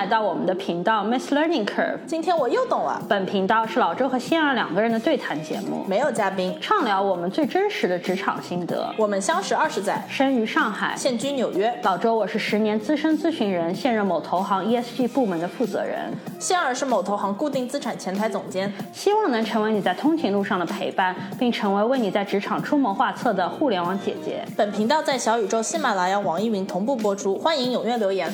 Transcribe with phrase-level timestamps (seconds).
[0.00, 1.98] 来到我们的频道 Miss Learning Curve。
[2.06, 3.02] 今天我又懂了。
[3.06, 8.90] 本频道是老周和仙儿两个人的对谈节目，没有嘉宾，畅聊我们最真实的职场心得。
[8.96, 11.70] 我们相识二十载，生于上海，现居纽约。
[11.82, 16.10] 老周，我是十年资深咨询人，现任某投行 ESG 部门的负责人。
[16.38, 24.42] 仙儿是某投行固定资产前台总监，希望能成为你在通勤路上的陪伴，并成为为你在职场出谋划策的互联网姐姐。
[24.56, 28.32] 本频道在小宇宙、喜马拉雅、网易云同步播出，欢迎踊跃留言。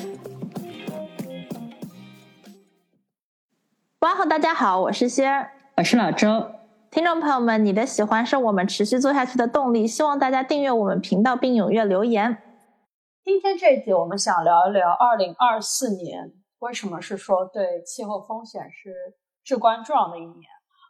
[4.16, 6.51] 哇哦，大家好，我是仙儿，我是老周。
[6.91, 12.38] 听众朋友们，你的喜欢是我们持续做下去的动力，希望大家订阅我们频道并踊跃留言。
[13.23, 18.95] 今天这一集，我们想聊一聊二零二四年为什么是说对气候风险是
[19.45, 20.48] 至关重要的一年。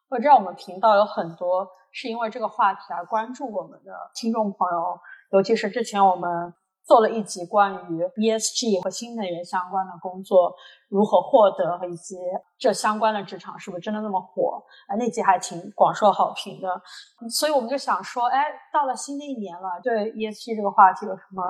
[0.08, 5.00] 我知道我们频道有很多是因为这个话题而关注我们的听众朋友，
[5.32, 6.54] 尤其是之前我们。
[6.86, 10.54] 做了一集关于 ESG 和新能源相关的工作
[10.88, 12.16] 如何获得，以及
[12.56, 14.62] 这相关的职场是不是真的那么火？
[14.86, 16.80] 啊，那集还挺广受好评的。
[17.28, 21.42] 所以我们就想说，哎，到了新的一年了，对 ESG 这个话题有什么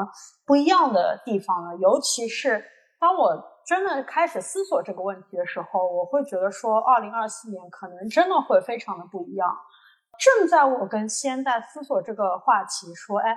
[0.46, 1.76] 不一样的地方呢？
[1.82, 2.64] 尤其是
[2.98, 9.54] 当我真的开始思索这个问题的时候，我会觉得说，二零二四年可能真的会非常的不一样。
[10.18, 13.36] 正在我跟先在思索这个话题，说，哎。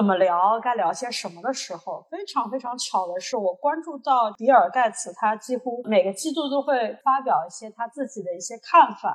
[0.00, 0.58] 怎么聊？
[0.60, 9.14] 该聊些什么的时候，非常非常巧的是，我关注到比尔盖茨，他几乎每个季度都会发表一些他自己的一些看法，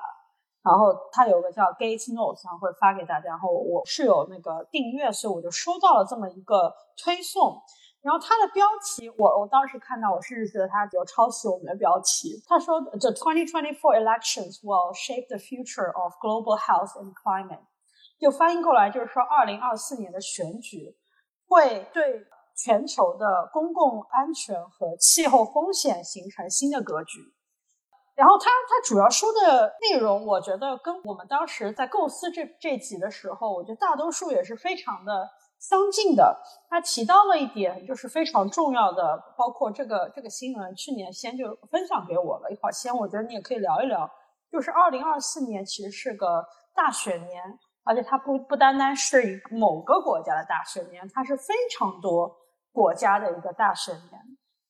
[0.62, 3.30] 然后他有个叫 Gate Notes，然后会发给大家。
[3.30, 6.72] 然后我是有那个订阅，所以我就收到了这么一个
[7.04, 7.60] 推送。
[8.04, 12.40] 然后它的标题，我我当时看到，我甚至觉得它有抄袭我们的标题。
[12.48, 17.66] 他说：“The 2024 elections will shape the future of global health and climate。”
[18.20, 20.96] 就翻译过来就是说，二零二四年的选举
[21.48, 22.26] 会对
[22.58, 27.20] 全球的公共安全和气候风险形成新的格局。
[28.16, 35.30] 然后他他主要说的内容，我觉得跟我们当时在构思这这集的时候，我觉得大多数也是非常的
[35.60, 36.42] 相近的。
[36.70, 42.50] 他提到了一点，就是非常重要的，包括这个这个新闻，去年先就分享给我了。
[42.50, 44.10] 一会儿先，我觉得你也可以聊一聊，
[44.50, 47.60] 就是二零二四年其实是个大选年。
[47.86, 52.36] 而且它不不单单是一某个国家的大选年，它是非常多
[52.72, 54.20] 国家的一个大选年。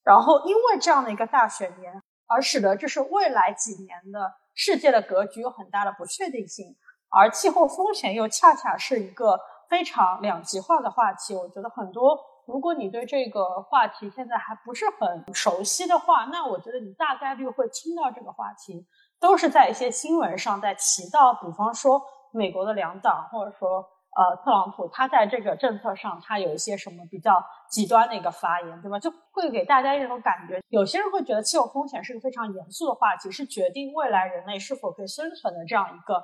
[0.03, 6.75] 然后因为这样的一个大选年，而使得就是未来几年的世界的格局有很大的不确定性。
[7.09, 9.39] 而气候风险又恰恰是一个
[9.69, 11.33] 非常两极化的话题。
[11.33, 18.85] 我觉得很多，如果你对这个话题现在还不是很熟悉的话，那我觉得你大概率会听到这个话题，
[19.21, 22.03] 都是在一些新闻上在提到，比方说。
[22.35, 23.79] 美国的两党，或者说
[24.15, 28.99] 呃特朗普，他在这个政策上，他有一些什么比较极端的一个发言，对吧？
[28.99, 36.15] 就会给大家一种感觉，有些人会觉得气候风险是个非常严肃的话题，是决定未来人类是否可以生存的这样一个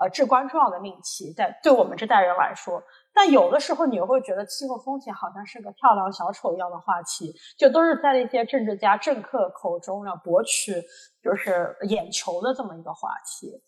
[0.00, 2.82] 呃至关重要的命题，在对我们这代人来说。
[3.14, 10.82] 但有的时候你又会觉得气候风险好像是个跳梁小丑一样的话题，就都是在那些政治家、政客口中要博取
[11.22, 13.62] 就是眼球的这么一个话题。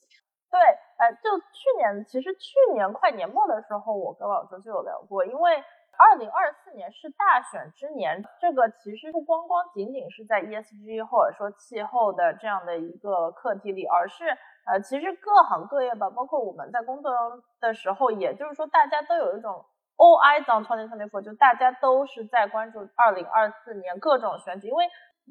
[0.50, 0.60] 对。
[0.98, 5.62] 呃，就去年，其实去年快年末的时候，我跟老周就有聊过，因为
[5.96, 17.12] 二零二四年是大选之年，这个其实不光光仅仅是在 ESG 或者说气候的这样的一个课题里，而是呃，其实各行各业吧，包括我们在工作
[17.60, 19.64] 的时候，也就是说大家都有一种
[19.96, 24.84] all eyes on 2024，就大家都是在关注二零二四年各种选举，因为。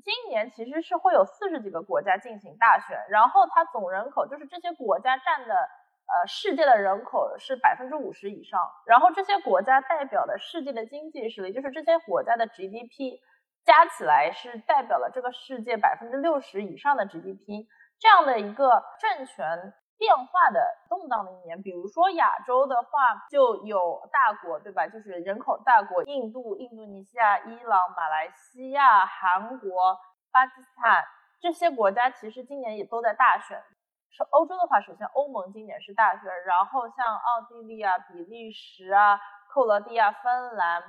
[0.04, 13.20] 今年其实是会有四十几个国家进行大选，然后它总人口就是这些国家占的呃世界的人口是百分之五十以上，然后这些国家代表的世界的经济实力，就是这些国家的 GDP
[13.66, 17.68] 加起来是代表了这个世界百分之六十以上的 GDP，
[18.00, 19.74] 这样的一个政权。
[19.98, 24.88] 变化的动荡的一年，比如说亚洲的话，就有大国，对吧？
[24.88, 29.98] 就是人口大国，印度、印度尼西亚、伊朗、马来西亚、韩国、
[30.32, 31.04] 巴基斯坦
[31.42, 33.62] 这些国家，其实今年也都在大选。
[34.10, 39.20] 是欧洲的话，首先欧盟今年是大选，然后像奥地利啊、比利时啊、
[39.50, 40.84] 克罗地亚、芬兰、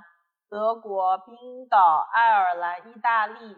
[0.50, 3.56] 德国、冰岛、爱尔兰、意大利。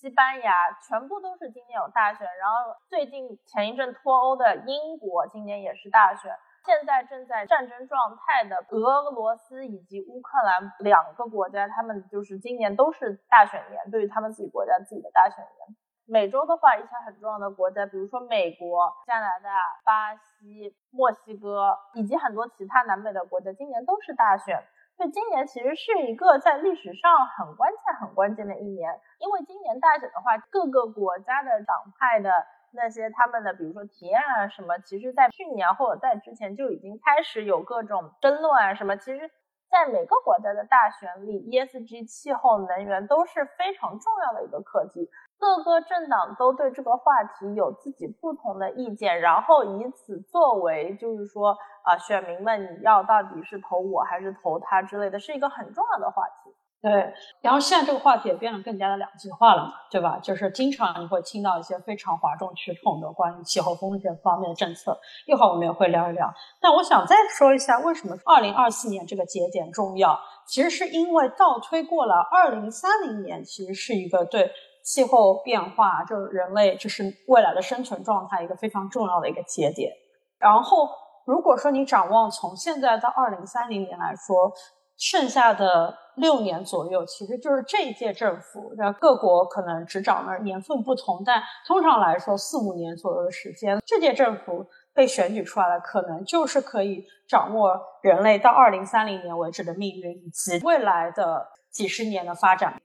[0.00, 15.76] 西班牙全部都是今年有大选，然后最近前一阵脱欧的英国今年也是大选，现在正在战争状态的俄罗斯以及乌克兰两个国家，他们就是今年都是大选年，对于他们自己国家自己的大选年。
[16.06, 19.50] 美洲的话，一些很重要的国家，比如说美国、加拿大、
[19.84, 24.64] 巴西、墨西哥以及很多其他南美的国家，今年都是大选。
[25.00, 32.30] 就今年其实是一个在历史上很关键、很关键的一年，因为今年大选的话，各个国家的党派的
[32.72, 38.94] 那些他们的，比如说提案啊什么，其实在去年或者在之前就已经开始有各种争论啊什么。
[38.98, 39.30] 其实，
[39.70, 45.08] 在每个国家的大选里，ESG、气候、能源都是非常重要的一个课题。
[45.40, 51.56] 各个政党都对这个话题有自己不同的意见，然后以此作为，就是说。
[51.82, 56.54] 啊，选民们，你要到底是投我还是投他之类的，是一个很重要的话题。
[56.82, 60.18] 对，然后现在这个话题也变得更加的两极化了嘛，对吧？
[60.22, 65.00] 就是经常你会听到一些非常哗众取宠的关于气候风险方面的政策。
[65.26, 66.30] 一会儿我们也会聊一聊。
[66.60, 70.20] 但我想再说一下，为什么二零二四年这个节点重要？
[70.46, 74.50] 其实是因为倒推过了二零三零年，其实是一个对
[74.84, 79.92] 气候变化，就是人类就是未来的生存状态一个非常重要的一个节点。
[80.38, 80.88] 然后。
[81.26, 84.50] 如果说你展望从现在到二零三零年来说，
[84.96, 102.80] 剩下的六年左右，其实就是这一届政府，那各国可能执掌的年份不同，但通常来说四五年左右的时间，这届政府被选举出来了，可能就是可以掌握人类到二零三零年为止的命运以及未来的几十年的发展。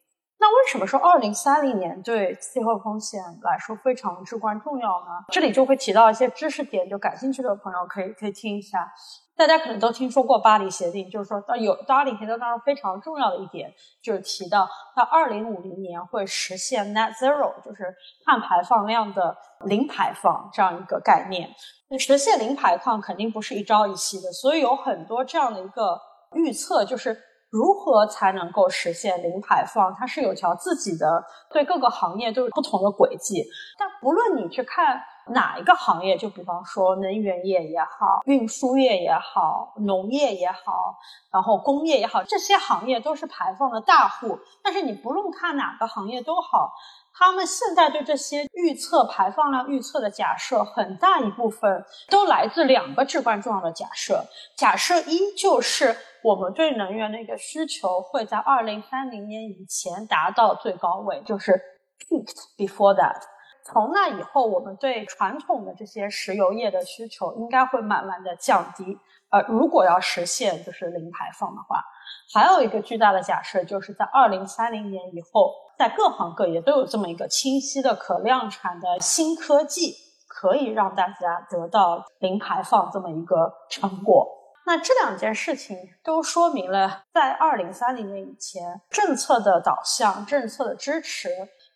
[0.45, 5.25] 那为什么说二零三零年对气候风险来说非常至关重要呢？
[5.29, 8.87] 这里就会提到一些知识点，就感兴趣的朋友可以可以听一下。
[9.35, 17.91] 大家可能都听说过巴黎协定，就是说到有巴黎协定当中非常重要的一点，就是提到到二零五零年会实现 net zero，就是
[18.23, 21.49] 碳排放量的零排放这样一个概念。
[21.89, 25.99] 那实现零排放肯定不是一朝一夕的，所以有很多这样的一个
[26.35, 27.19] 预测，就是。
[27.55, 29.95] 如何才能够实现零排放？
[29.97, 33.45] 它是有条自己的，对各个行业都有不同的轨迹。
[33.79, 40.95] 但不论你去看哪一个行业，就比方说能源业也好，运输业也好，农业也好，
[41.31, 44.39] 然后工业也好，这些行业都是排放的大户。
[44.63, 46.73] 但是你不论看哪个行业都好，
[47.13, 54.23] 他们现在对这些预测排放量预测的假设，很大一部分都来自两个至关重要的假设。
[54.57, 55.95] 假设一就是。
[56.25, 61.51] 我们对能源的一个需求会在二零三零年以前达到最高位，就是
[61.99, 63.21] peaked before that。
[63.65, 68.97] 从那以后，我们对传统的这些石油业的需求应该会慢慢的降低。
[69.31, 71.83] 呃，如果要实现就是零排放的话，
[72.31, 79.95] 还有一个巨大的假设，就是在二零三零年以后，在各行各业都有这么一个清晰的可量产的新科技，
[80.27, 84.27] 可以让大家得到零排放这么一个成果。
[84.67, 91.29] 那这两件事情都说明了，在二零三零年以前，政策的导向、政策的支持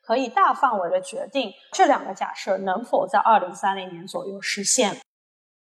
[0.10, 4.98] 可以大范围的决定这两个假设能否在二零三零年左右实现。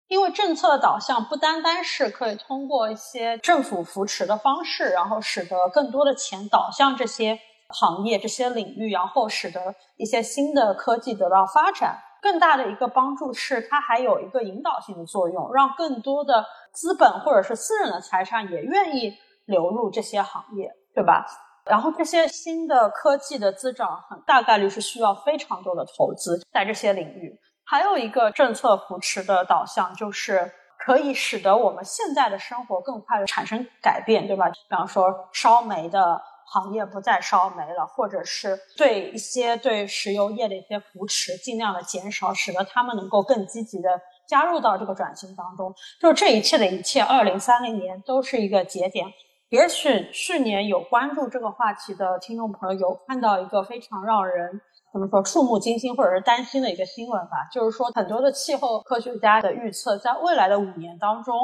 [0.07, 7.37] 因为政策的导向不单单是可以通过一些政府扶持的方式，然后使得更多的钱导向这些
[7.71, 11.99] 行业、这些领域，然后使得一些新的科技得到发展。
[12.23, 19.13] 更大的一个帮助是，它还有一个引导性的作用，让更多的资本或者是私人的财产也愿意
[19.47, 21.27] 流入这些行业，对吧？
[21.69, 27.39] 然后这些新的科技的增长，很大概率是需要非常多的投资在这些领域。
[27.65, 34.49] 还有一个政策扶持的导向，就是可以使得我们现在的生活更快的产生改变，对吧？
[34.49, 36.23] 比方说烧煤的。
[36.49, 43.91] 行业不再烧煤了，或者是对一些对石油业的一些扶持尽量的减少，使得他们能够更积极的
[44.29, 45.75] 加入到这个转型当中。
[46.01, 49.09] 就这一切的一切，二零三零年都是一个节点。
[49.49, 54.61] 也许去年有关注这个话题的听众朋友有看到一个非常让人
[54.93, 61.35] 怎么说触目惊心或者是担心的一个新闻吧，就是说很多的气候科学家的预测，在未来的五年当中，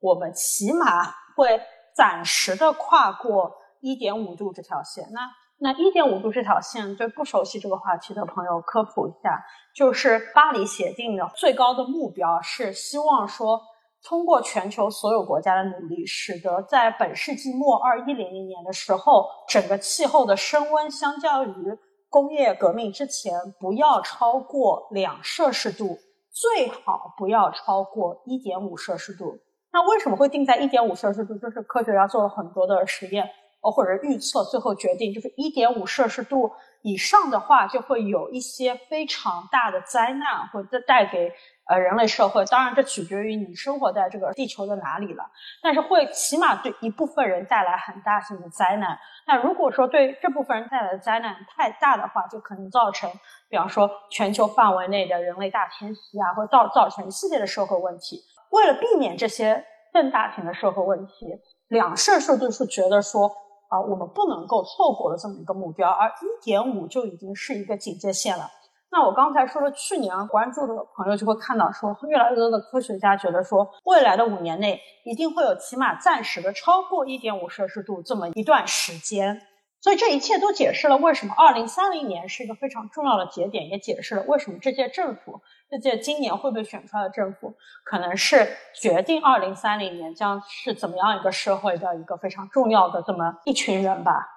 [0.00, 1.04] 我们起码
[1.36, 1.60] 会
[1.94, 3.52] 暂时的跨过。
[3.84, 5.28] 一点五度这条线，那
[5.58, 9.44] 那一点五度这条线，对不熟悉这个话题的朋友科普一下，
[9.74, 13.60] 就是巴黎协定的最高的目标是希望说，
[14.04, 21.78] 通过全球所有国家的努力，使得在本世纪末二一零零年的时候，整个气候的升温相较于
[22.10, 25.96] 工业革命之前不要超过两摄氏度，
[26.30, 29.38] 最好不要超过一点五摄氏度。
[29.72, 31.38] 那为什么会定在一点五摄氏度？
[31.38, 33.30] 就是科学家做了很多的实验。
[33.62, 36.50] 哦，或者预测，最后决定就是一点五摄氏度
[36.82, 41.32] 以上的话，就会有一些非常大的灾难，会带带给
[41.68, 42.44] 呃人类社会。
[42.46, 45.24] 当然，这取决于你生活在这个地球的哪里了。
[45.62, 48.98] 但是会起码对一部分人带来很大型的灾难。
[49.26, 53.10] 那如果说对这部分人带来的灾难太大的话，就可能造成，
[53.48, 58.20] 比方说全球范围内的人类大迁徙啊，或造造成一系列的社会问题。
[58.50, 61.26] 为了避免这些更大型的社会问题。
[61.68, 63.26] 两摄氏度是觉得说
[63.70, 68.50] 啊，我们不能够错过的这么一个目标，而一点五就已经是一个警戒线了。
[68.92, 79.40] 那我刚才说的，去年关注的朋友就会看到，说越来越多的科学家觉得说，未来的五年内一定会有起码暂时的超过一点五摄氏度这么一段时间。
[79.80, 88.46] 所以这一切都解释了为什么二零三零年是一个非常重要的节点，也解释了为什么这届政府，这届今年会被选出来的政府，可能是
[88.78, 94.28] 决定二零三零年将是怎么样一个社会的一个非常重要的这么一群人吧。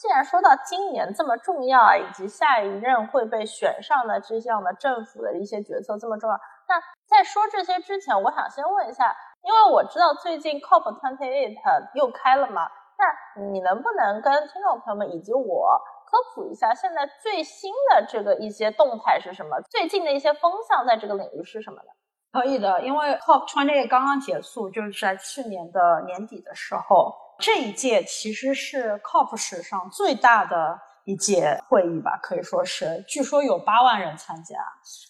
[0.00, 11.54] 既然说到今年这么重要啊，以及下一任会被选上的这样的政府的一些决策这么重要，那在说这些之前，我想先问一下，因为我知道最近 COP twenty eight
[11.94, 12.66] 又开了嘛。
[12.96, 19.60] 那你能不能跟听众朋友们以及我科普一下，现在最新的这个一些动态是什么？
[19.68, 21.88] 最近的一些风向在这个领域是什么呢？
[22.32, 30.78] 可以的，因为 COP twenty 刚刚结束，就是在去年的年底的时候，这一届其实是 COP 史上最大的。
[31.06, 34.54] 一届会议吧，可以说是，据说有八万人参加。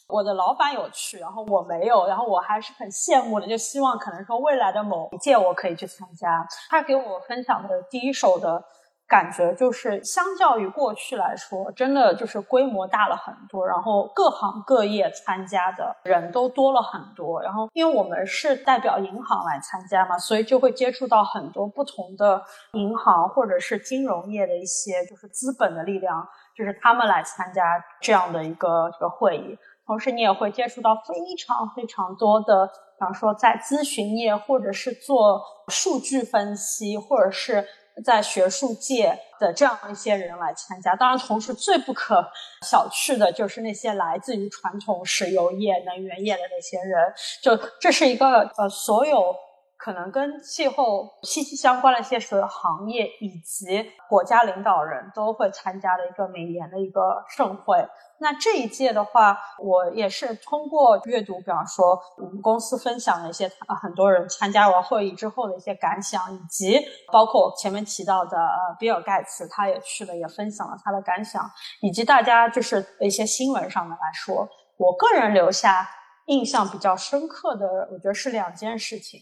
[0.06, 6.46] 我的老板有去，然后我没有，然后我还是很羡慕的，就希望可能说未来的某一届我可以去参加。
[6.70, 8.62] 他给我分享的第一手的。
[9.10, 17.42] 感觉就是，相较于过去来说，真的就是规模大了很多，然后各行各业参加的人都多了很多。
[17.42, 22.40] 然后，因为我们是代表银行来参加嘛，所以就会接触到很多不同的
[22.74, 26.24] 银行或者是金融业的一些就是资本的力量，
[26.56, 29.58] 就是他们来参加这样的一个这个会议。
[29.86, 37.66] 同时，你也会接触到非常非常多的，比方说在咨询业，或者是做数据分析，或者是。
[38.02, 42.25] 在学术界的这样一些人来参加，当然，同时最不可
[42.66, 47.12] 小觑的就是那些来自于传统石油业、能源业的那些人。
[47.42, 49.35] 就这是一个呃，所有
[49.80, 57.82] 可能跟气候息息相关的一些所有行业以及国家领导人都会参加的一个每年的一个盛会。
[58.18, 66.78] 那这一届的话，我也是通过阅读，比方说我们公司分享的一些很多人参加完会议之后的一些感想，以及
[67.10, 74.46] 包括我前面提到的呃比尔盖茨他也去了，也分享了他的感想，以及大家就是一些新闻上面来说，
[74.76, 75.88] 我个人留下
[76.26, 79.18] 印象比较深刻的，我觉得是两件事情，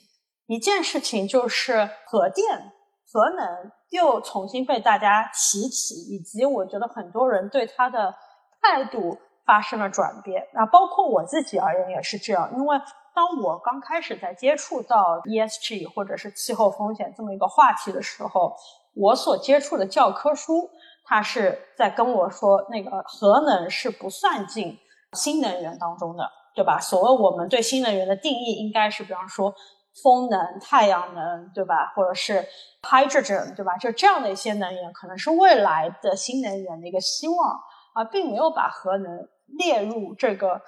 [0.49, 2.73] 一件事情就是核电、
[3.13, 8.13] 核能又重新被大家提起，以及我觉得很多人对它的。
[8.61, 12.51] 态度发生了转变，那包括我自己而言也是这样。
[12.57, 12.77] 因为
[13.15, 18.53] 当我刚开始在接触到 ESG 或者是气候风险这么一个话题的时候，
[18.97, 20.69] 我所接触的教科书，
[21.05, 24.77] 它是在跟我说，那个核能是不算进
[25.13, 26.81] 新能源当中的，对吧？
[26.81, 29.55] 所谓我们对新能源的定义，应该是比方说
[30.03, 31.93] 风能、太阳能，对吧？
[31.95, 32.45] 或者是
[32.83, 33.77] hydrogen，对吧？
[33.77, 37.61] 就这样的一些能源，可能是未来的新能源的一个希望。
[37.95, 39.29] 啊，并没有把核能
[39.59, 40.61] 列入这个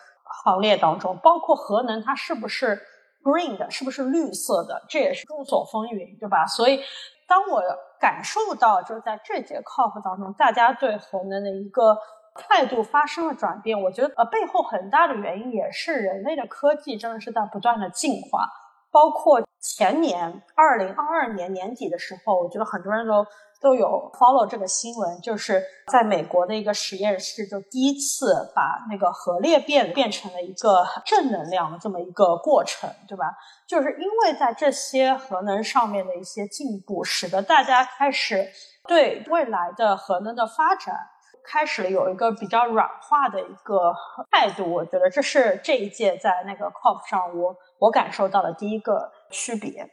[0.43, 2.77] 行列当中，包括核能它是不是
[3.23, 6.45] green 的，是不是绿色的，这也是众所风云，对吧？
[6.45, 6.81] 所以，
[7.29, 7.63] 当我
[8.01, 11.97] 感受到就是在这节 COP 当中，大家对核能的一个
[12.35, 18.49] 态度发生了转变，我觉得呃背后很大的原因也是人类的科技真的是在不断的进化，
[18.91, 23.27] 包括前年二零二二年年底的时候，我觉得很多人都。
[23.63, 33.37] 都有 follow 这个新闻，就是在美国的一个实验室，就第一次把那个核裂变变成了一个正能量的这么一个过程，对吧？
[33.69, 38.49] 就是因为在这些核能上面的一些进步，使得大家开始
[38.89, 40.97] 对未来的核能的发展
[41.45, 43.95] 开始了有一个比较软化的一个
[44.31, 44.71] 态度。
[44.73, 49.91] 我觉得这是这一届在那个 COP 上我我感受到的第一个区别。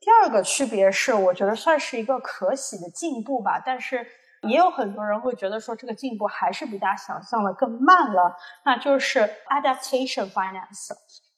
[0.00, 4.06] 第二个区别是，我觉得算是一个可喜的进步吧，但是
[4.48, 8.36] 也有很多人会觉得说这个进步还是比大家想象的更慢了。
[8.64, 10.90] 那就是 adaptation finance，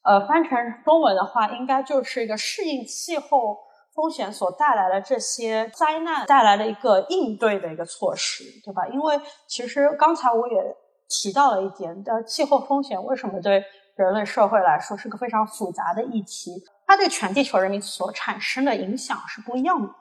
[0.03, 3.59] 呃，翻成中文的话，应该就是一个适应气候
[3.95, 8.87] 风险所带来的这些灾难带来的一个应对的一个措施，对吧？
[8.89, 10.77] 因为其实刚才我也
[11.09, 16.51] 提到了一点，呃，气候风险为什么对人类社会来说是个非常复杂的议题？
[16.87, 19.95] 它对全地球人民所产生的影响是不一样的，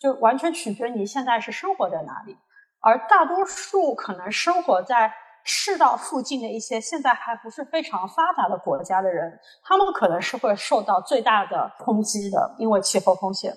[0.00, 2.36] 就完全取决于你现在是生活在哪里。
[2.80, 5.12] 而大多数可能生活在
[5.46, 13.56] 赤道附近的一些现在还不是非常发达的国家的人，他们可能是会受到最大的冲击的，因为气候风险。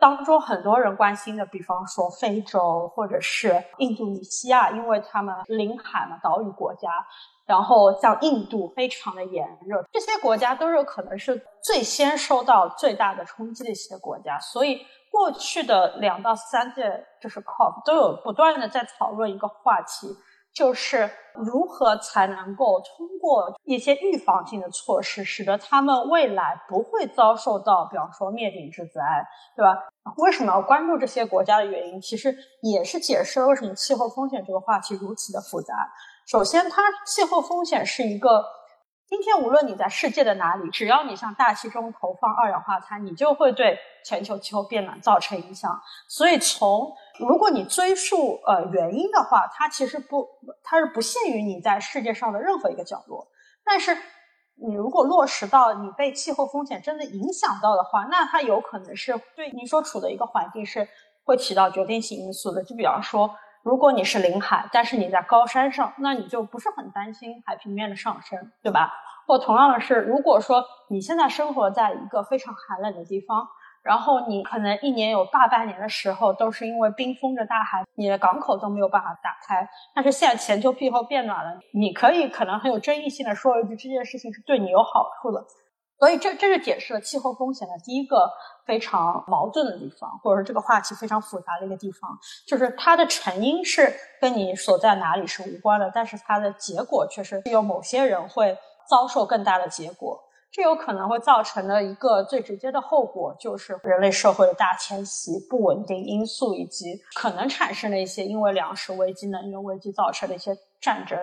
[0.00, 6.88] 当中很多人关心的，比方说非洲或者是印度尼西亚，因为他们临海嘛，岛屿国家。
[7.46, 14.36] 然后像印度非常的炎热，这些国家都是可能是最先受到最大的冲击的一些国家。
[14.40, 20.08] 所以过去的两到三届就是 COP 都有不断的在讨论一个话题。
[20.56, 29.02] 就是如何才能够通过一些预防性的措施，使得他们未来不会遭受到，比方说灭顶之灾，
[29.54, 29.78] 对吧？
[30.16, 35.74] 为什么要关注这些国家的原因，其实也是解释了为什么气候风险这个话题如此的复杂。
[36.26, 38.42] 首先，它气候风险是一个。
[39.08, 45.80] 今天无论你在世界的哪里，只要你向大气中投放二氧化碳，你就会对全球气候变暖造成影响。
[46.08, 50.26] 所以，从如果你追溯呃原因的话，它其实不，
[50.64, 53.28] 它是不限于你在世界上的任何一个角落。
[53.64, 53.96] 但是，
[54.56, 60.88] 你如果落实到你被气候风险真的影响到的话，那它有可能是对你所处的一个环境是
[61.24, 62.64] 会起到决定性因素的。
[62.64, 63.30] 就比方说，
[63.66, 68.92] 如果你是临海，但是你在高山上，那你就不是很担心海平面的上升，对吧？
[69.26, 73.44] 或同样的是，如果说你现在生活在一个非常寒冷的地方，
[73.82, 79.68] 然后你可能一年有大半年的时候都是因为冰封着大海，你的港口都没有办法打开。
[79.92, 85.44] 但是现在全球气候变暖了，你可以可能很有争议性的说一句，这件事情是对你有好处的。
[85.98, 88.30] 所以这这是解释了气候风险的第一个
[88.66, 92.10] 非常矛盾的地方，或者说这个话题非常复杂的一个地方，
[92.46, 98.58] 就是它的成因是跟你所在哪里是无关的，但是它的结果却是有某些人会
[98.90, 100.22] 遭受更大的结果。
[100.52, 111.18] 这有可能会造成的一个最直接的后果，就是人类社会的大迁徙、不稳定因素，以及可能产生的一些因为粮食危机、能源危机造成的一些战争。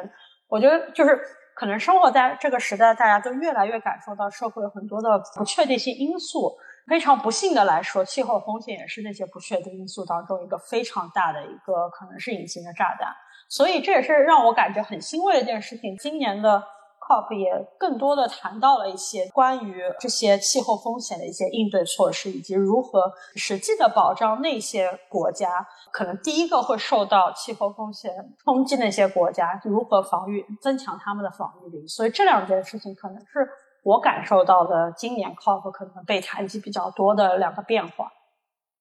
[0.47, 1.19] 我觉得就是。
[1.55, 6.57] 可能生活在这个时代，大家都越来越感受到社会很多的不确定性因素。
[6.87, 13.13] 非常不幸的来说，气候风险也是那些不确定因素当中一个非常大的一个可能是隐形的炸弹。
[13.47, 15.95] 所以这也是让我感觉很欣慰的一件事情。
[15.97, 16.63] 今年的。
[17.03, 28.11] COP 也更多的谈到了一些关于这些气候风险的一些应对措施，以及如何实际的保障那些国家可能第一个会受到气候风险
[28.45, 31.85] 冲击那些国家如何防御，增强他们的防御力。
[31.87, 33.49] 所以这两件事情可能是
[33.83, 38.09] 我感受到的今年 COP 可能被谈及比较多的两个变化。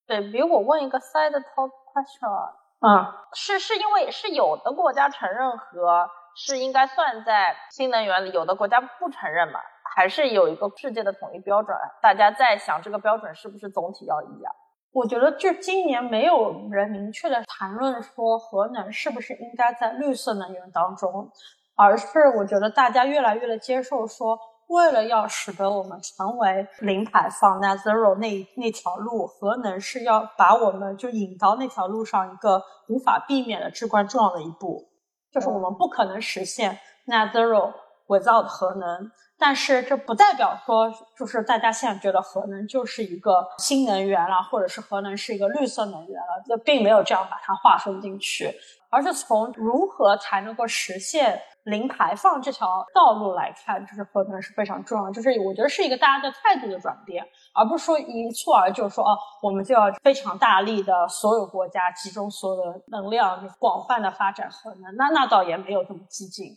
[0.06, 6.08] 对比如我问一个 side talk question，嗯，是是因为是有的国家承认和。
[6.34, 9.60] 是应该算在新能源里，有的国家不承认嘛？
[9.94, 11.76] 还是有一个世界的统一标准？
[12.00, 14.52] 大家在想这个标准是不是总体要一样？
[14.92, 21.30] 我觉得这今年没有人明确的谈论说核能是不是应该在绿色能源当中，
[21.76, 34.91] 而是我觉得大家越来越的接受说，为了要使得我们成为零排放 net zero 那那条路，核能是要把我们就引到那条路上一个无法避免的至关重要的一步。
[35.32, 37.72] 就是我们不可能实现 net zero
[38.06, 48.54] without 核能，但是这不代表说，就是大家现在觉得核能就是一个新能源了，或者是核能是一个绿色能源了，这并没有这样把它划分进去，
[48.90, 51.40] 而是从如何才能够实现。
[51.64, 55.10] 零排放这条道路来看，就是核能是非常重要。
[55.10, 64.96] 就是我觉得是一个大家的态度的转变，而不是说一蹴而就说哦，我们就要非常大力的所有国家集中所有的能量，就广泛的发展核能。
[64.96, 66.48] 那那倒也没有这么激进。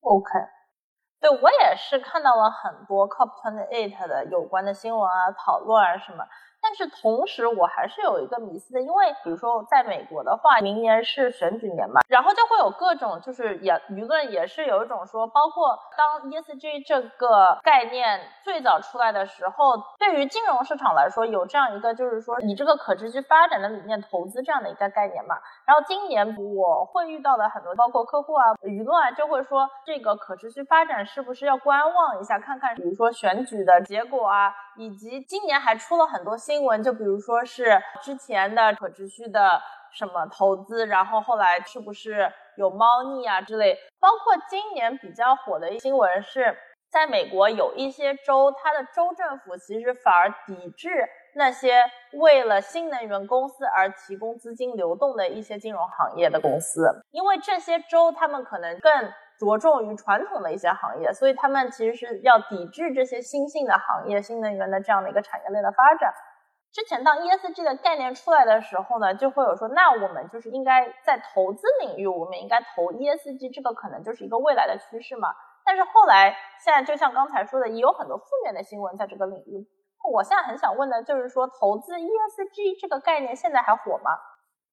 [0.00, 0.30] OK，
[1.20, 6.24] 对我也是看到了很多 COP28 的有关的新闻啊、讨论啊什么。
[6.62, 25.36] 但是同时，我还是有一个迷思的，因为比如说在美国的话，明年是选举年嘛，然后就会有各种就是也舆论也是有一种说，包括当 ESG 这个概念最早出来的时候，对于金融市场来说，有这样一个就是说以这个可持续发展的理念投资这样的一个概念嘛。
[25.70, 34.52] 然后今年我会遇到的很多包括客户啊、舆论啊，就会说这个可持续发展是不是要观望一下，看看比如说选举的结果啊。
[34.76, 43.78] 以及今年还出了很多新闻，就比如说是之前的可持续的什么投资，然后后来是不是有猫腻啊之类。
[44.00, 46.56] 包括今年比较火的新闻是，
[46.90, 50.88] 在美国有一些州，它的州政府其实反而抵制
[51.34, 58.92] 那些为了新能源公司而提供资金流动的一些金融行业的公司，因为这些州他们可能更。
[59.40, 66.12] 着重于传统的一些行业，所以他们其实是要抵制这些新兴的行业、新能源的这样的一个产业链的发展。
[66.70, 75.30] 之前当 ESG 的概念出来的时候呢，就会有说，那我们就是应该在投资领域，我们应该投 ESG，这个可能就是一个未来的趋势嘛。
[75.64, 79.66] 但是后来，现在就像刚才说的，也有很多负面的新闻在这个领域
[80.10, 84.10] 我现在很想问的就是说，投资 ESG 这个概念现在还火吗？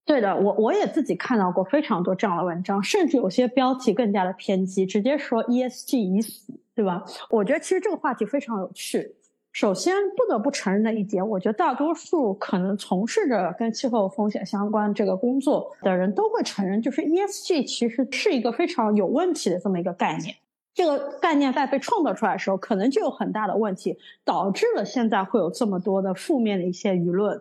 [0.04, 7.04] 对的，我我也自己看到过非常多这样的文章，甚至有些标题更加的偏激，直接说 ESG 已死，对吧？
[7.28, 9.16] 我觉得其实这个话题非常有趣。
[9.52, 20.34] 首先不得不承认的一点，我觉得大多数可能从事着跟气候风险相关这个工作的人都会承认，就是 ESG 其实是一个非常有问题的这么一个概念。
[20.78, 27.36] 这个概念在被创造出来的时候，可能就有很大的问题，导致了现在会有这么多的负面的一些舆论。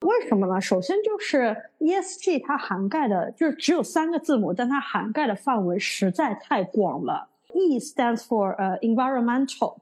[0.00, 0.58] 为什么呢？
[0.58, 7.28] 首先就是 ESG 它涵盖的就是只有三个字母，但它涵盖的范围实在太广了。
[7.52, 9.76] E stands for 呃 environmental，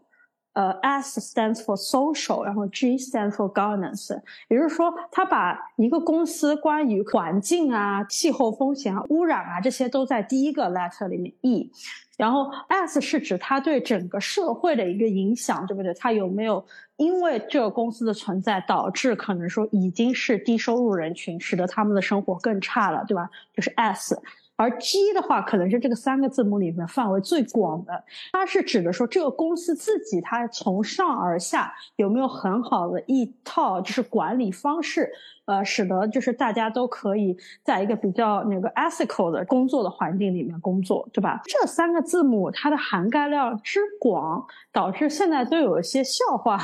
[0.57, 4.19] 呃 S stands for social，然后 G stands for governance。
[4.49, 11.71] 也就是说，它把一个公司关于环境啊、气候风险啊、污染啊这些都在第一个 letter 里面 E。
[12.17, 15.93] 然后 S 是指它对整个社会的一个影响，对不对？
[15.93, 16.65] 它有没有
[16.97, 23.29] 因为这个公司的存在导致可能说已经是低收入人群，使得他们的生活更差了，对吧？
[23.55, 24.19] 就是 S。
[24.57, 35.13] 而 G 的话，可能是这个三个字母里面范围最广的，它是指的说这个公司自己它从上而下有没有很好的一套就是管理方式，
[35.45, 41.43] 呃，使得就是大家都可以在一个比较那个 ethical 的工作的环境里面工作，对吧？
[41.45, 46.59] 这三个字母它的涵盖量之广，导致现在都有一些笑话。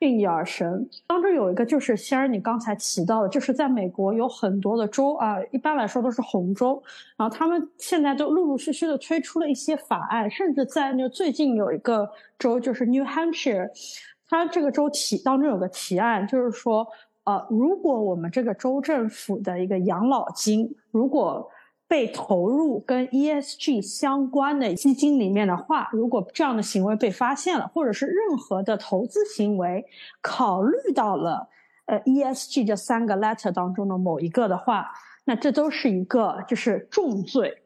[0.00, 6.82] 应运而生，当中有一个就是仙儿你刚才提到的，就是在美国有很多的州啊，一般来说都是红州，
[7.16, 12.06] 然后他们现在都陆陆续续的推出了一些法案，甚至在那最近有一个
[12.38, 13.70] 州就是 New Hampshire，
[14.28, 16.86] 它这个州提当中有个提案，就是说，
[17.24, 21.48] 呃，如果我们这个州政府的一个养老金，如果
[21.88, 29.84] 被投入跟 ESG 相关的基金里面的话，如果这样的行为被发现了，或者是任何的投资行为
[30.20, 31.48] 考虑到了
[31.86, 34.90] 呃 ESG 这三个 letter 当中的某一个的话，
[35.24, 37.62] 那这都是一个就是重罪。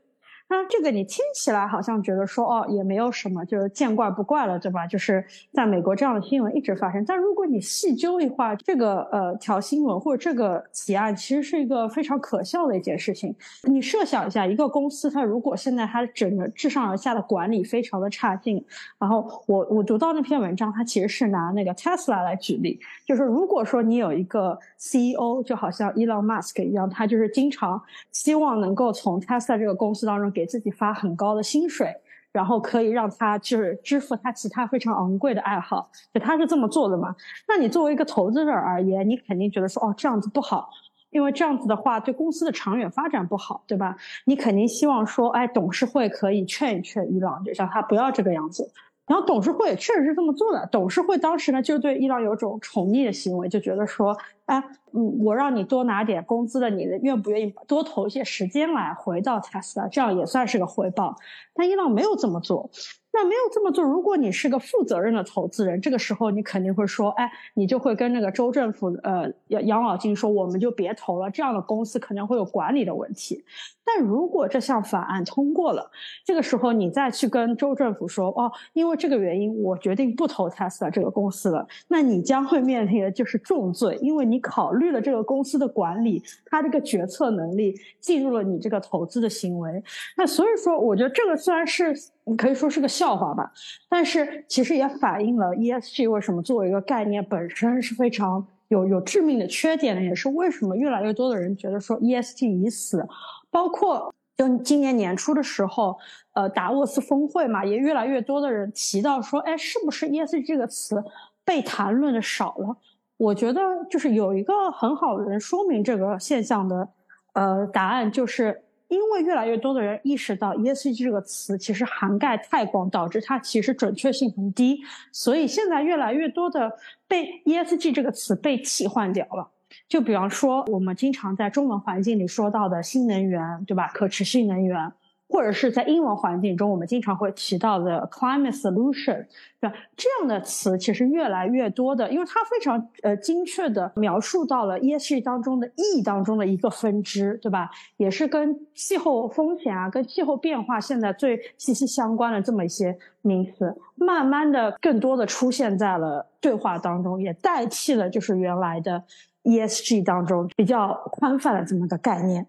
[0.51, 4.85] 那这个你听起来好像觉得说哦也没有什么，就是见怪不怪了，对吧？
[4.85, 7.05] 就是在美国这样的新闻一直发生。
[7.05, 13.33] 但如果你细究一话，这个呃条新闻或者这个提案其实是一个非常可笑的一件事情。
[13.63, 18.63] 你设想一下，一个公司它如果现在它整个自上而下的管理非常的差劲，
[18.99, 31.95] 然后我我读到那篇文章，它其实是拿那个 Tesla 来举例，就是如果说你有一个 CEO，就好像 Elon Musk 一样，他就是经常希望能够从 Tesla 这个公司当中给给自己发很高的薪水，
[32.33, 37.15] 然后可以让他就是支付他其他非常昂贵的爱好，就他是这么做的嘛？
[37.47, 40.71] 那你作为一个投资者而言，你肯定觉得说哦这样子不好，
[41.11, 43.95] 因为这样子的话对公司的长远发展不好，对吧？
[44.25, 48.73] 你肯定希望说，哎，董事会可以劝一劝伊朗，就让他不要这个样子。
[49.11, 50.69] 然后董事会也确实是这么做的。
[50.71, 61.17] 董事会当时呢，就对伊朗有种宠溺的行为，就觉得说，哎，嗯，我让你多拿点工资的，你愿不愿意多投一些时间来回到 Tesla，这样也算是个回报。
[61.55, 62.71] 但伊朗没有这么做。
[63.13, 73.45] 那没有这么做，如果你是个负责任的投资人，这个时候你肯定会说，哎，你就会跟那个州政府呃养养老金说，我们就别投了，这样的公司可能会有管理的问题。
[73.93, 75.91] 但如果这项法案通过了，
[76.25, 89.83] 这个时候你再去跟州政府说，哦，因为这个原因，我决定不投 Tesla 这个公司了，那你将会面临的就是重罪，因为你考虑了这个公司的管理，它这个决策能力进入了你这个投资的行为。
[90.17, 91.95] 那所以说，我觉得这个虽然是。
[92.37, 93.51] 可以说是个笑话吧，
[93.89, 103.07] 但是其实也反映了 ESG 为什么作为一个概念本身是非常有有致命的缺点呢，也是为什么越来越多的人觉得说 ESG 已死。
[103.51, 105.99] 包括就今年年初的时候，
[106.35, 111.03] 呃，达沃斯峰会嘛，也越来越多的人提到说，哎，是不是 ESG 这个词
[111.45, 112.77] 被谈论的少了？
[113.17, 116.89] 我觉得就是有一个很好的人说明这个现象的，
[117.35, 118.63] 呃，答案就是。
[118.91, 124.81] 因为越来越多的人意识到 ESG 这个词其实涵盖太广，导致它其实准确性很低，
[125.13, 126.71] 所以现在越来越多的
[127.07, 129.49] 被 ESG 这个词被替换掉了。
[129.89, 133.87] 就比方说，我们经常在中文环境里说到的新能源，对吧？
[133.95, 134.93] 可持续能源。
[135.31, 139.25] 或者是在英文环境中，我们经常会提到的 climate solution，
[139.61, 139.77] 对吧？
[139.97, 147.71] 这样的词其实越来越多的，因为它非常呃精确的描述到了 ESG 当中的 E 当中的一个分支，对吧？
[147.97, 159.01] 也是跟气候风险啊、跟气候变化现在最息息相关的这么一些名词，慢慢的更多的出现在了对话当中，也代替了就是原来的
[159.45, 162.45] ESG 当中比较宽泛的这么个概念。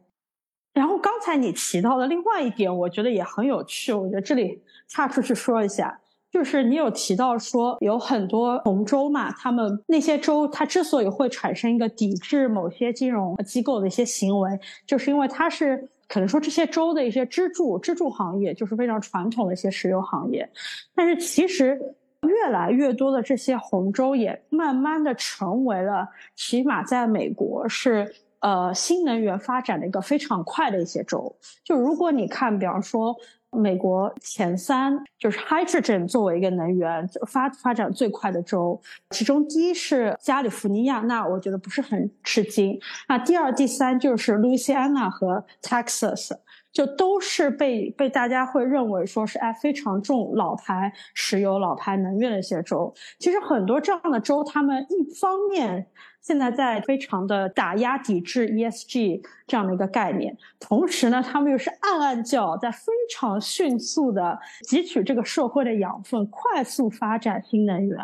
[0.73, 3.91] 然后刚才你提到的另外一点，我觉得也很有趣。
[3.91, 5.99] 我觉得这里岔出去说一下，
[6.31, 14.57] 就是你有提到说有很多红州嘛，他们那些州它之所以会产生一个抵制某些金融机构的一些行为，
[14.87, 20.49] 就是因为它是可能说这些州的一些支柱支柱行业就是非常传统的一些石油行业，
[20.95, 21.77] 但是其实
[22.25, 26.07] 越来越多的这些红州也慢慢的成为了
[26.37, 28.15] 起码在美国是。
[28.41, 33.15] 呃，新能源发展的一个非常快的一些州，就如果你看，比方说
[33.51, 42.79] 美国前三，就是 hydrogen 作为一个能源发发展最快的州，其中第一是加利福尼亚，那我觉得不是很吃惊。
[43.07, 46.31] 那第二、第三就是 Louisiana 和 Texas，
[46.71, 52.91] 就都是被被大家会认为说是哎非常重老牌石油、老牌能源的一些州。
[53.19, 55.85] 其实很多这样的州，他们一方面。
[56.21, 67.97] 现在在非常的打压抵制 ESG 这样的一个概念，同时呢，他们又是暗暗叫在非常迅速的汲取这个社会的养分，快速发展新能源。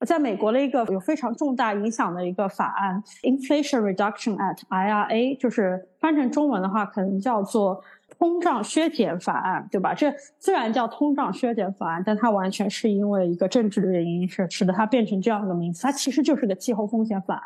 [0.00, 7.82] 在美国的一个有非常重大影响的一个法案 Inflation Reduction Act（IRA），就是翻成中文的话，可能叫做
[8.18, 9.94] 通胀削减法案，对吧？
[9.94, 15.82] 这虽然叫通胀削减法案，但它完全是因为一个政治的原因，是使得它变成这样一个名词。
[15.82, 17.42] 它其实就是个气候风险法案。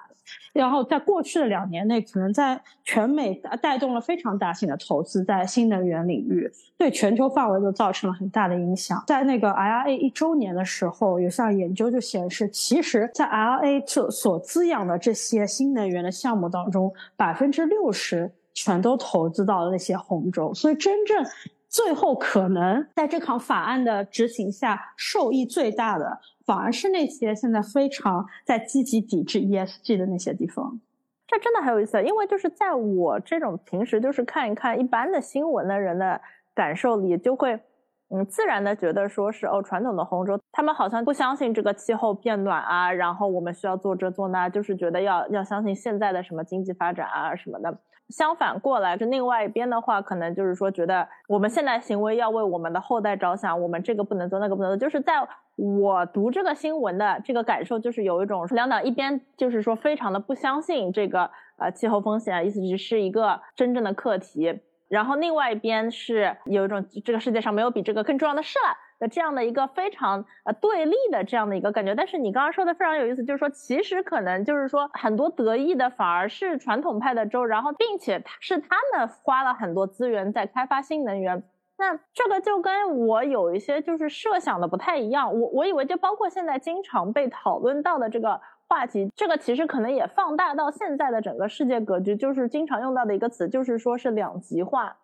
[0.53, 9.03] 然后在过去的两年内，可能在全美带动了非常大型的投资在新能源领域，对全球范围都造成了很大的影响。
[9.07, 18.31] 在那个 IRA 一周年的时候，有项研究就显示，其实，在 IRA 所所滋养的这些新能源的项目当中，百分之六十
[18.65, 20.53] 全都投资到了那些红州。
[20.55, 21.25] 所以，真正
[21.69, 26.19] 最后可能在这场法案的执行下受益最大的。
[26.49, 30.81] 反而是那些现在非常在积极抵制 ESG 的那些地方，
[31.27, 32.03] 这真的很有意思。
[32.03, 36.19] 因为就是在我这种平时就是看一看一般的新闻的人的
[36.55, 37.61] 感受里，就会
[38.09, 47.79] 嗯自然的觉得说是哦，传统的红州他们好像不相信这个气候变暖啊，然后我们需要做这做那，就是觉得要要相信现在的什么经济发展啊什么的。
[48.09, 54.77] 相反过来，就另外一边的话，可能就是说，觉得我们现在行为要为我们的后代着想，我们这个不能做，那个不能做。
[54.77, 55.15] 就是在
[55.57, 68.88] 我读这个新闻的这个感受，就是有一种两党一边就是说非常的不相信这个呃气候风险，意思是一个真正的课题，然后另外一边是有一种这个世界上没有比这个更重要的事了。
[68.99, 81.43] 的这样的一个非常呃对立的这样的一个感觉，但是你刚刚说的非常有意思，就是说其实可能就是说很多得意的反而是传统派的州，然后并且是他们花了很多资源在开发新能源，
[81.79, 94.97] 那这个就跟我有一些就是设想的不太一样，我我以为就包括现在经常被讨论到的这个话题，这个其实可能也放大到现在的整个世界格局，就是经常用到的一个词，就是说是两极化。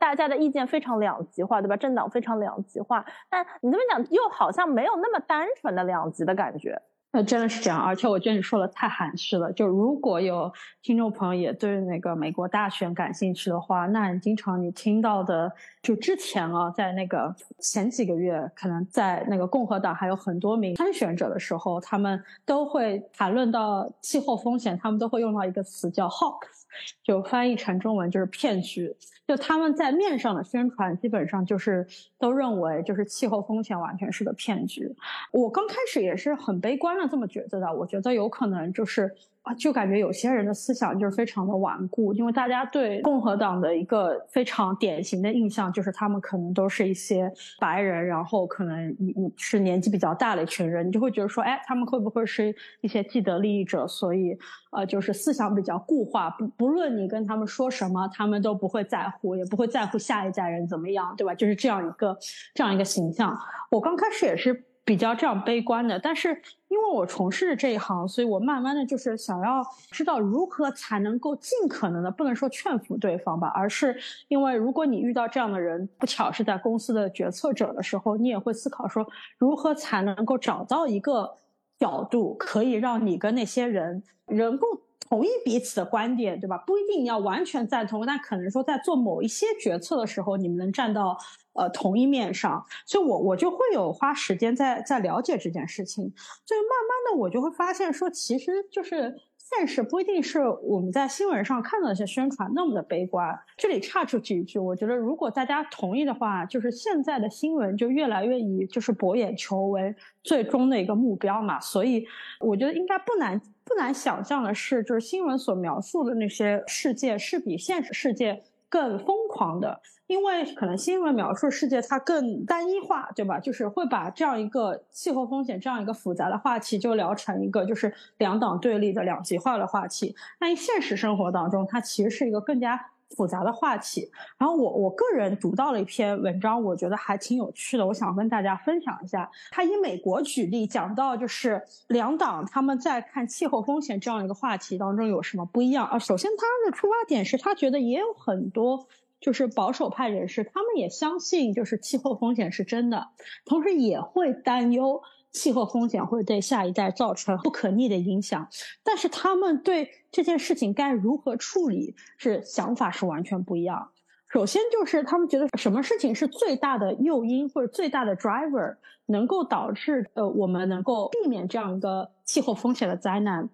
[0.00, 1.76] 大家的意见非常两极化，对吧？
[1.76, 6.80] 政党非常两极化，但你这么讲又好像没有那么单纯的两极的感觉。
[7.12, 9.52] 那真的是这样，而且我觉得你说的太含蓄了。
[9.52, 10.48] 就如果有
[10.80, 26.59] 听众朋友也对那个美国大选感兴趣的话，那你经常你听到的，就之前啊，在那个前几个月，可能在那个共和党还有很多名参选者的时候，他们都会谈论到气候风险，他们都会用到一个词叫 “hoax”，
[27.02, 28.94] 就翻译成中文就是骗局。
[29.26, 31.86] 就他们在面上的宣传，基本上就是
[32.18, 34.94] 都认为就是气候风险完全是个骗局。
[35.32, 39.14] 我刚开始也是很悲观的这么觉得的，我觉得有可能就是。
[39.42, 53.88] 啊，就感觉有些人的思想就是非常的顽固，因为大家对共和党的一个非常典型的印象就是他们可能都是一些白人，然后可能你你是年纪比较大的一群人，你就会觉得说，哎，他们会不会是一些既得利益者？
[53.88, 54.36] 所以，
[54.72, 61.34] 呃，就是思想比较固化，不不论你跟他们说什么，他们都不会在乎，也不会在乎下一代人怎么样，对吧？
[61.34, 62.14] 就是这样一个
[62.54, 63.34] 这样一个形象。
[63.70, 64.66] 我刚开始也是。
[64.90, 66.30] 比较这样悲观的，但是
[66.66, 79.06] 因为我从事这一行，所以我慢慢的就是想要知道如何才能够尽可能的，不能说劝服对方吧，而是因为如果你遇到这样的人，不巧是在公司的决策者的时候，你也会思考说，
[79.38, 81.36] 如何才能够找到一个
[81.78, 84.66] 角度，可以让你跟那些人能够
[85.08, 86.58] 同意彼此的观点，对吧？
[86.66, 91.16] 不一定你要完全赞同，但可能说在做某一些决策的时候，你们能站到。
[91.60, 96.10] 呃，同一面上，所以我我就会有花时间在在了解这件事情，
[96.46, 103.38] 所以慢慢的我就会发现说，其实就是现实不一定是我们在新闻上看到那些宣传那么的悲观。
[103.58, 112.06] 这里插出几句，我觉得如果大家同意的话，就是现在的新闻就越来越以就是博眼球为最终的一个目标嘛，所以
[112.40, 118.42] 我觉得应该不难不难想象的是，就是新闻所描述的那些世界是比现实世界。
[118.70, 123.38] 更疯狂的，因为可能新闻描述世界它更单一化，对吧？
[123.38, 130.14] 就是会把这样一个气候风险这样一个复杂的话题，就聊成一个就是两党对立的两极化的话题。
[130.38, 132.92] 那现实生活当中，它其实是一个更加。
[133.16, 139.30] 复杂的话题，然后我我个人读到了一篇文章，我觉得还挺有趣的，我想跟大家分享一下。
[139.50, 145.98] 他以美国举例，讲到就是两党他们在看气候风险这样一个话题当中有什么不一样啊？
[145.98, 148.86] 首先，他的出发点是他觉得也有很多
[149.20, 153.08] 就是保守派人士，他们也相信就是气候风险是真的，
[153.44, 155.02] 同时也会担忧。
[155.32, 158.48] 气候风险会对下一代造成不可逆的影响，
[158.82, 163.90] 但是他们对这件事情该如何处理是想法是完全不一样。
[164.28, 173.48] 首先就是他们觉得什么事情是最大的诱因或者最大的 driver，能够导致呃我们能够避免这样一个气候风险的灾难。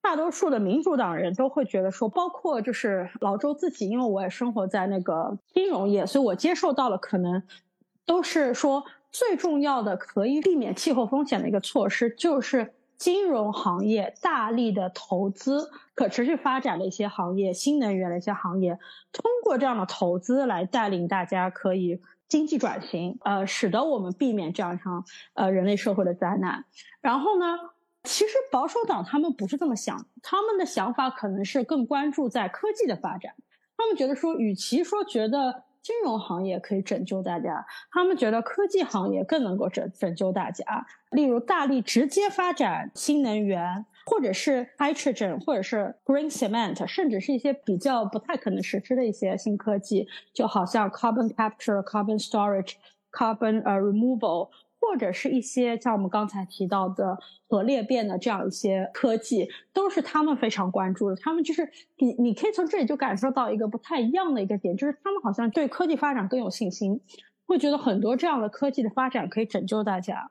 [0.00, 7.42] 大多数的民主党人都会觉得说，包括就是老周自己，因为我也生活在那个金融业，所以我接受到了可能
[8.04, 8.84] 都是说。
[9.12, 18.78] 最重要的可以避免气候风险的一个措施，就是金融行业大力的投资可持续发展的一些行业、新能源的一些行业，
[19.12, 26.64] 通过这样的投资来带领大家可以经济转型，呃，使得我们避免这样一场呃人类社会的灾难。
[27.00, 27.58] 然后呢，
[28.04, 33.34] 其实保守党他们不是这么想，他们的想法可能是更关注在科技的发展，
[33.76, 35.64] 他们觉得说，与其说觉得。
[35.82, 40.86] 金融行业可以拯救大家，他们觉得科技行业更能够拯拯救大家。
[41.10, 52.74] 例如，大力直接发展新能源，或者是 hydrogen，或者是 green cement，甚至是一些比较不太可能实施的一些新科技，就好像 carbon capture、carbon storage、
[53.10, 54.48] carbon 呃 removal。
[54.80, 61.16] 或者是一些像我们刚才提到的核裂变的这样一些科技，都是他们非常关注的。
[61.16, 67.00] 他们就是你，你可以从这里就感受到一个不太一样的一个点，就是他们好像对科技发展更有信心，
[67.46, 70.30] 会觉得很多这样的科技的发展可以拯救大家，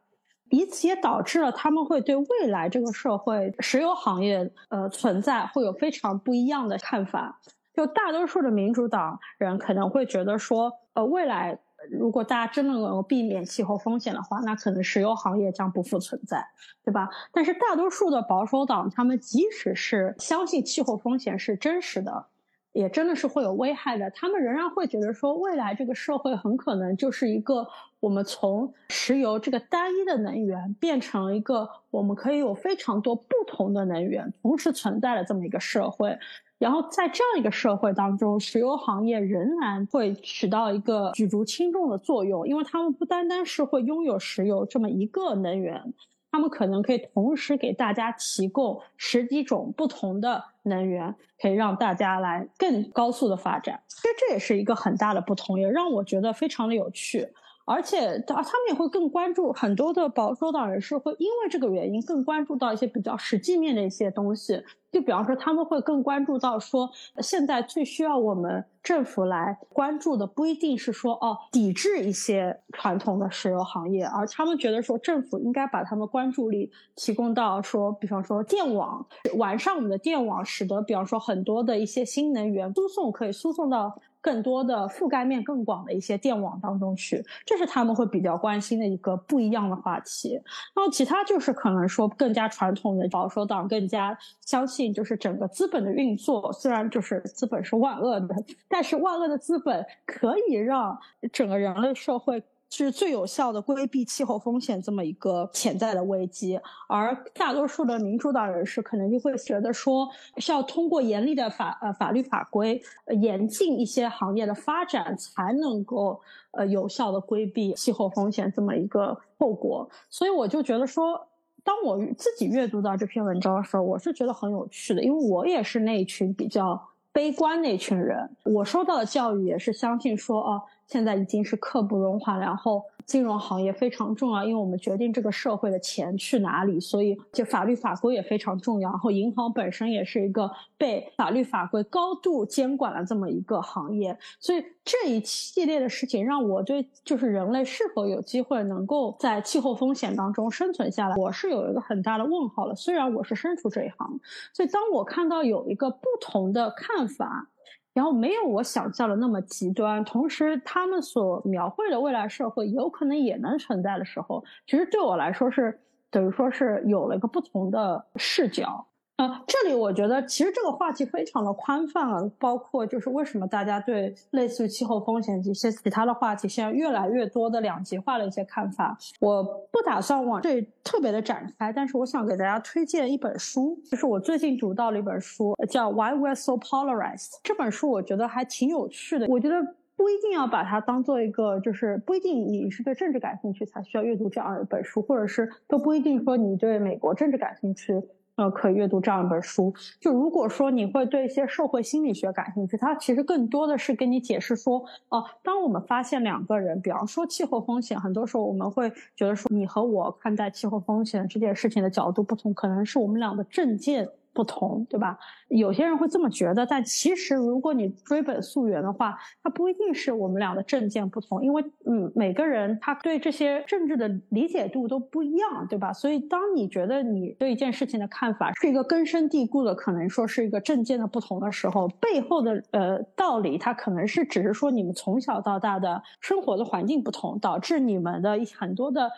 [0.49, 7.39] 以此也导致了他们会对未来这个社会石油行业呃存在会有非常不一样的看法。
[7.75, 11.59] 就大多数的民主党人可能会觉得说，呃，未来。
[11.91, 16.45] 如果大家真的能够避免气候风险的话，那可能石油行业将不复存在，
[16.83, 17.09] 对吧？
[17.31, 22.25] 但是大多数的保守党，他们即使是相信气候风险是真实的，
[22.73, 27.67] 也真的是会有危害的，他们仍然会觉得说，未来这个社会很可能就是一个
[27.99, 36.17] 我们从石油这个单一的能源变成一个我们可以有非常多不同的能源同时存在的这么一个社会。
[36.60, 45.93] 然后在这样一个社会当中，石油行业仍然会起到一个举足轻重的作用，因为他们不单单是会拥有石油这么一个能源，
[46.30, 53.82] 他们可能可以同时给大家提供十几种不同的能源，可以让大家来更高速的发展。
[53.88, 57.30] 其实这也是一个很大的不同，也让我觉得非常的有趣。
[57.71, 79.05] 而且他他们也会更关注很多的保守党人士会因为这个原因更关注到一些比较实际面的一些东西，就比方说他们会更关注到说，现在最需要我们政府来关注的不一定是说哦抵制一些传统的石油行业，而他们觉得说政府应该把他们关注力提供到说，比方说电网，
[79.38, 84.01] 完善我们的电网，使得比方说很多的一些新能源输送可以输送到。
[84.21, 90.34] 更多的覆盖面更广的一些电网当中去，这是他们会比较关心的一个不一样的话题。
[90.75, 98.36] 然后其他就是可能说更加传统的保守党更加相信就是整个资本的运作，虽然就是资本是万恶的，
[98.67, 100.97] 但是万恶的资本可以让
[101.32, 102.43] 整个人类社会。
[102.69, 112.82] 是最有效的规避气候风险这么一个潜在的危机，而大多数的民主党人士可能就会觉得说，是要通过严厉的法呃法律法规，
[113.19, 119.89] 严禁一些行业的发展，才能够呃有效的规避气候风险这么一个后果。
[120.10, 121.27] 所以我就觉得说，
[121.63, 126.79] 当我自己阅读到这篇文章的时候，我是觉得很有趣的，因为我也是那一群比较
[127.19, 130.62] 悲观那群人，我受到的教育也是相信说，哦。
[130.88, 138.89] 现在已经是刻不容缓，然后金融行业非常重要，因为我们决定这个社会的钱去哪里，所以就法律法规也非常重要。
[138.89, 152.76] 然后银行本身也是一个被法律法规高度监管的这么一个行业，所以这一系列的事情让我对就是人类是否有机会能够在气候风险当中生存下来，我是有一个很大的问号了。
[152.76, 154.19] 虽然我是身处这一行，
[154.53, 157.47] 所以当我看到有一个不同的看法。
[157.93, 165.79] 然后没有我想象的那么极端，同时他们所描绘的未来社会有可能也能存在的时候，其实对我来说是
[166.09, 168.85] 等于说是有了一个不同的视角。
[169.20, 178.97] 呃，这里我觉得其实这个话题非常的宽泛啊，包括就是为什么大家对类似于气候风险这些其他的话题，现在越来越多的两极化的一些看法。
[179.20, 187.32] 我不打算往这特别的展开，但是我想给大家推荐一本书，就是我最近读到了一本书，叫《Why We're So Polarized》。
[187.43, 189.55] 这本书我觉得还挺有趣的，我觉得
[189.97, 198.01] 不一定要把它当做一个，就是不一定你是对政治感兴趣才需要阅读这样一本书，或者是都不一定说你对美国政治感兴趣。
[198.39, 199.73] 呃，可以阅读这样一本书。
[199.99, 214.07] 就如果说你会对一些社会心理学感兴趣，它其实更多的是跟你解释说，哦，当我们发现两个人，比方说气候风险，很多时候我们会觉得说，你和我看待气候风险这件事情的角度不同，可能是我们俩的政见。
[214.39, 215.19] 不同，对吧？
[215.49, 225.91] 有些人会这么觉得，但其实如果你追本溯源的话，它不一定是我们俩的政见不同，因为嗯，每个人他对这些政治的理解度都不一样，对吧？
[225.91, 239.11] 所以当你觉得你对一件事情的看法是一个根深蒂固的，可能说是一个政见的不同的时候，背后的呃道理，它可能是只是说你们从小到大的生活的环境不同，导致你们的很多的。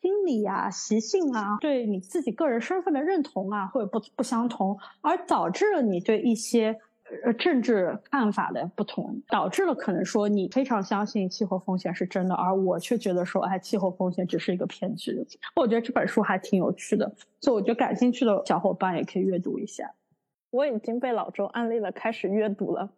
[0.00, 6.78] 心理啊、习性啊，对你自己个人身份的认同啊，会不不相同，而导致了你对一些
[7.24, 15.26] 呃政治看法的不同，导致了可能说你非常相信气候风险是真的，而我却觉得说，哎，气候风险只是一个骗局。
[15.56, 19.92] 我觉得这本书还挺有趣的，所以我觉得感兴趣的小伙伴也可以阅读一下。
[20.50, 22.90] 我已经被老周安利了，开始阅读了。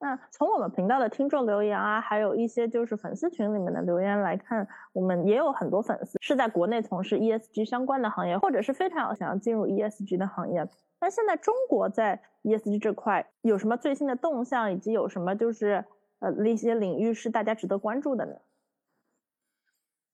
[0.00, 10.68] 那从我们频道的听众留言啊，还有一些就是粉丝群里面的留言来看，我们也有很多粉丝是在国内从事 ESG 相关的行业，或者是非常想要进入 ESG 的行业。
[11.00, 15.84] 那现在中国在 ESG 这块有什么最新的动向，以及有什么就是
[16.20, 18.34] 呃那些领域是大家值得关注的呢？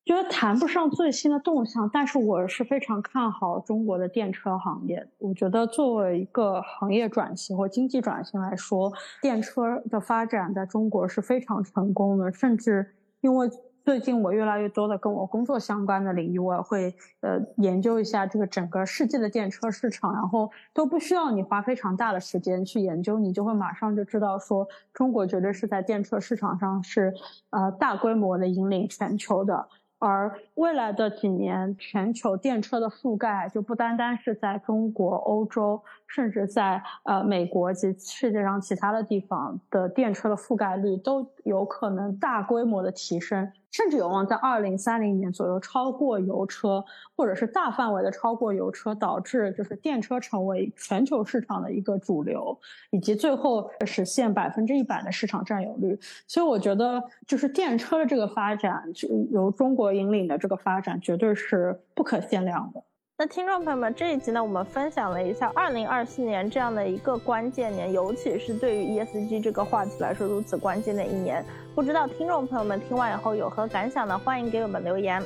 [0.05, 5.09] 觉得谈不上最新的动向，但是我是非常看好中国的电车行业。
[5.19, 8.93] 我觉得作为一个行业转型或经济转型来说，
[9.23, 12.31] 电车的发展在中国是非常成功的。
[12.31, 13.49] 甚至因为
[13.83, 27.15] 最近我越来越多的跟我工作相关的领域，我也会呃研究一下这个整个世界的电车市场，然后都不需要你花非常大的时间去研究，你就会马上就知道说，中国绝对是在电车市场上是
[27.49, 29.67] 呃大规模的引领全球的。
[30.05, 43.51] 而未来的几年，全球电车的覆盖就不单单是在中国、欧洲，甚至在呃美国及世界上其他的地方的电车的覆盖率都有可能大规模的提升。
[43.75, 46.85] 甚至有望在二零三零年左右超过油车，
[47.17, 52.57] 或者是大范围的超过油车，导致就是电车成为全球市场的一个主流，
[52.93, 55.99] 以及最后实现百分之一百的市场占有率。
[56.29, 62.81] 所以我觉得，就是电车的这个发展，就由中国引领的这个发展，绝对是不可限量的。
[63.19, 71.45] 那听众朋友们，这一集呢，我们分享了一下二零二四年这样的一个关键年，尤其是对于 ESG 这个话题来说如此关键的一年。
[71.75, 74.17] 不知道听众朋友们听完以后有何感想呢？
[74.17, 75.21] 欢迎给我们留言。